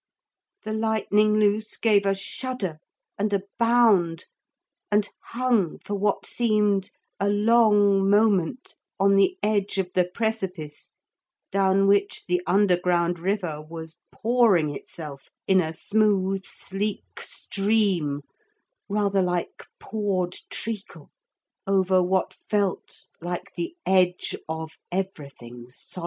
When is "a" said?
2.07-2.15, 3.33-3.43, 7.19-7.29, 15.61-15.71